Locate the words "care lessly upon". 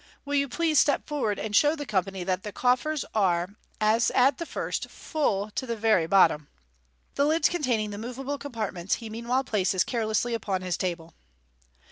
9.83-10.63